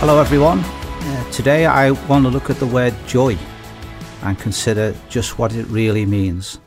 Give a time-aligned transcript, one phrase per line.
[0.00, 0.60] Hello, everyone.
[0.60, 3.36] Uh, today I want to look at the word joy
[4.22, 6.58] and consider just what it really means.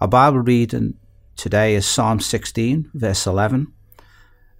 [0.00, 0.94] Our Bible reading
[1.34, 3.72] today is Psalm 16, verse 11,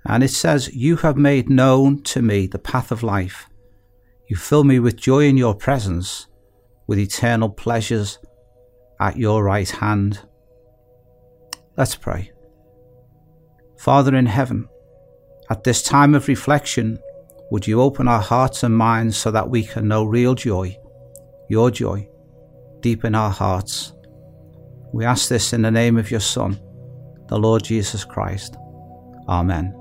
[0.04, 3.48] and it says, You have made known to me the path of life.
[4.27, 6.27] You fill me with joy in your presence,
[6.89, 8.18] with eternal pleasures
[8.99, 10.18] at your right hand.
[11.77, 12.32] Let's pray.
[13.79, 14.68] Father in heaven,
[15.49, 16.99] at this time of reflection,
[17.50, 20.77] would you open our hearts and minds so that we can know real joy,
[21.49, 22.08] your joy,
[22.81, 23.93] deep in our hearts?
[24.93, 26.61] We ask this in the name of your Son,
[27.29, 28.57] the Lord Jesus Christ.
[29.29, 29.75] Amen.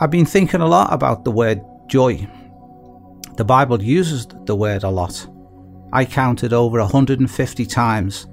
[0.00, 2.26] I've been thinking a lot about the word joy.
[3.36, 5.26] The Bible uses the word a lot.
[5.94, 8.26] I counted over 150 times.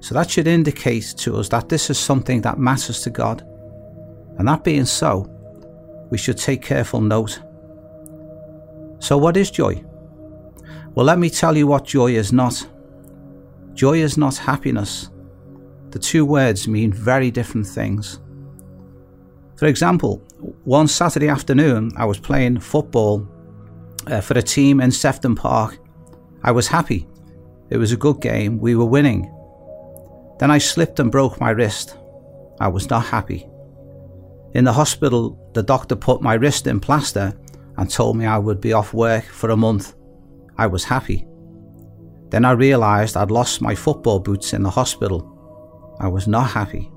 [0.00, 3.42] So that should indicate to us that this is something that matters to God.
[4.38, 5.29] And that being so,
[6.10, 7.40] we should take careful note.
[8.98, 9.84] So, what is joy?
[10.94, 12.66] Well, let me tell you what joy is not.
[13.74, 15.10] Joy is not happiness.
[15.90, 18.20] The two words mean very different things.
[19.56, 20.22] For example,
[20.64, 23.28] one Saturday afternoon, I was playing football
[24.06, 25.78] uh, for a team in Sefton Park.
[26.42, 27.06] I was happy.
[27.68, 28.58] It was a good game.
[28.58, 29.32] We were winning.
[30.38, 31.96] Then I slipped and broke my wrist.
[32.58, 33.49] I was not happy.
[34.54, 37.32] In the hospital, the doctor put my wrist in plaster
[37.76, 39.94] and told me I would be off work for a month.
[40.58, 41.26] I was happy.
[42.30, 45.96] Then I realised I'd lost my football boots in the hospital.
[46.00, 46.90] I was not happy.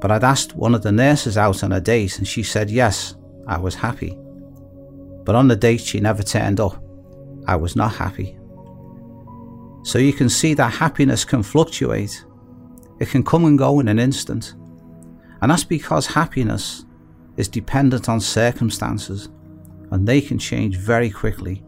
[0.00, 3.16] But I'd asked one of the nurses out on a date and she said yes,
[3.46, 4.16] I was happy.
[5.24, 6.82] But on the date she never turned up.
[7.46, 8.38] I was not happy.
[9.82, 12.24] So you can see that happiness can fluctuate.
[12.98, 14.54] It can come and go in an instant.
[15.42, 16.84] And that's because happiness
[17.36, 19.28] is dependent on circumstances
[19.90, 21.64] and they can change very quickly.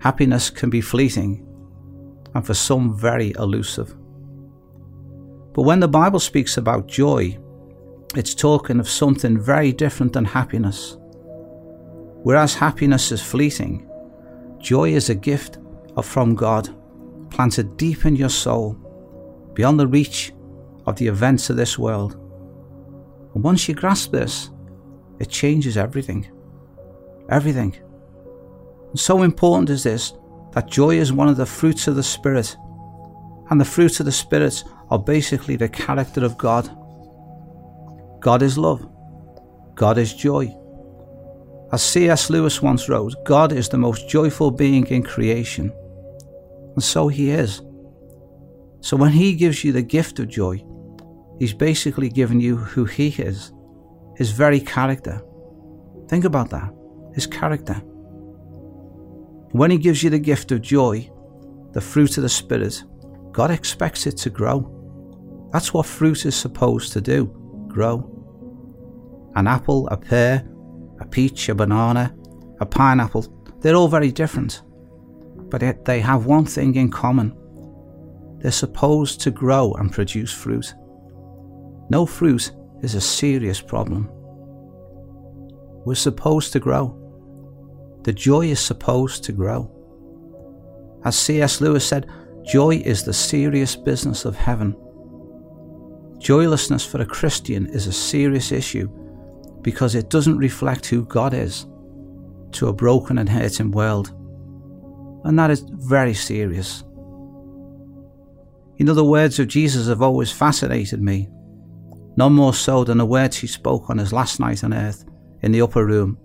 [0.00, 1.46] Happiness can be fleeting
[2.34, 3.96] and for some very elusive.
[5.52, 7.38] But when the Bible speaks about joy,
[8.16, 10.96] it's talking of something very different than happiness.
[12.22, 13.88] Whereas happiness is fleeting,
[14.58, 15.58] joy is a gift
[16.02, 16.74] from God,
[17.30, 18.74] planted deep in your soul,
[19.52, 20.32] beyond the reach
[20.86, 22.23] of the events of this world.
[23.34, 24.50] And once you grasp this,
[25.18, 26.30] it changes everything.
[27.28, 27.74] Everything.
[28.90, 30.14] And so important is this
[30.52, 32.56] that joy is one of the fruits of the Spirit.
[33.50, 36.70] And the fruits of the Spirit are basically the character of God.
[38.20, 38.88] God is love.
[39.74, 40.54] God is joy.
[41.72, 42.30] As C.S.
[42.30, 45.72] Lewis once wrote, God is the most joyful being in creation.
[46.74, 47.62] And so he is.
[48.80, 50.64] So when he gives you the gift of joy,
[51.38, 53.52] He's basically given you who He is,
[54.16, 55.22] His very character.
[56.08, 56.72] Think about that
[57.14, 57.74] His character.
[59.52, 61.10] When He gives you the gift of joy,
[61.72, 62.82] the fruit of the Spirit,
[63.32, 64.70] God expects it to grow.
[65.52, 68.10] That's what fruit is supposed to do grow.
[69.34, 70.48] An apple, a pear,
[71.00, 72.14] a peach, a banana,
[72.60, 73.26] a pineapple,
[73.60, 74.62] they're all very different.
[75.50, 77.36] But yet they have one thing in common
[78.44, 80.74] they're supposed to grow and produce fruit.
[81.90, 82.52] No fruit
[82.82, 84.08] is a serious problem.
[85.84, 87.00] We're supposed to grow.
[88.02, 89.70] The joy is supposed to grow.
[91.04, 91.60] As C.S.
[91.60, 92.08] Lewis said,
[92.44, 94.76] joy is the serious business of heaven.
[96.18, 98.88] Joylessness for a Christian is a serious issue
[99.60, 101.66] because it doesn't reflect who God is
[102.52, 104.08] to a broken and hurting world.
[105.24, 106.84] And that is very serious.
[108.78, 111.28] Know, the words of Jesus have always fascinated me
[112.16, 115.04] none more so than the words he spoke on his last night on earth
[115.42, 116.18] in the upper room.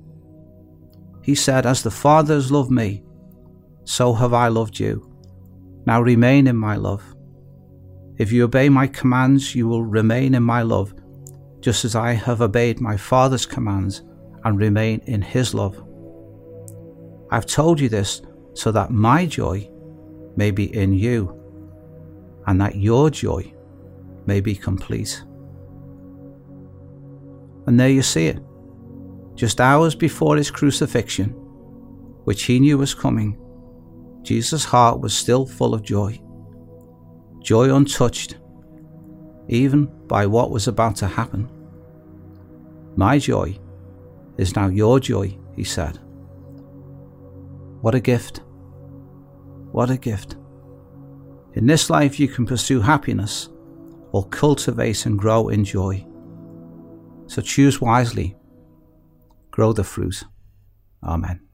[1.23, 3.03] He said, As the Father has loved me,
[3.83, 5.05] so have I loved you.
[5.85, 7.03] Now remain in my love.
[8.17, 10.93] If you obey my commands, you will remain in my love,
[11.61, 14.03] just as I have obeyed my Father's commands
[14.43, 15.83] and remain in his love.
[17.31, 18.21] I've told you this
[18.53, 19.69] so that my joy
[20.35, 21.35] may be in you,
[22.47, 23.53] and that your joy
[24.25, 25.23] may be complete.
[27.69, 28.39] And there you see it.
[29.35, 31.27] Just hours before his crucifixion,
[32.23, 33.37] which he knew was coming,
[34.23, 36.19] Jesus' heart was still full of joy.
[37.43, 38.39] Joy untouched,
[39.49, 41.47] even by what was about to happen.
[42.95, 43.59] My joy
[44.39, 45.99] is now your joy, he said.
[47.81, 48.41] What a gift!
[49.71, 50.37] What a gift!
[51.53, 53.49] In this life, you can pursue happiness
[54.11, 56.03] or cultivate and grow in joy.
[57.29, 58.35] So choose wisely.
[59.51, 60.23] grow the fruit.
[61.03, 61.48] Amen.